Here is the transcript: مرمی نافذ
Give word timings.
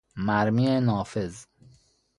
مرمی 0.15 0.79
نافذ 0.79 1.45